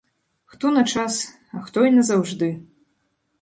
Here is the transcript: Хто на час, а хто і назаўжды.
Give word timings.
Хто 0.51 0.71
на 0.77 0.83
час, 0.93 1.17
а 1.59 1.61
хто 1.67 1.85
і 1.91 1.93
назаўжды. 1.99 2.49